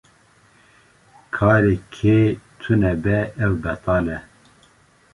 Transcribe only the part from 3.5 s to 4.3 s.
betal e.